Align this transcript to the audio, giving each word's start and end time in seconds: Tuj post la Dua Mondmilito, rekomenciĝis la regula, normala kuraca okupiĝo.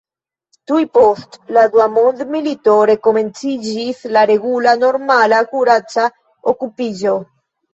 Tuj 0.69 0.79
post 0.97 1.35
la 1.57 1.65
Dua 1.75 1.85
Mondmilito, 1.97 2.77
rekomenciĝis 2.91 4.01
la 4.17 4.25
regula, 4.33 4.75
normala 4.87 5.45
kuraca 5.53 6.09
okupiĝo. 6.55 7.17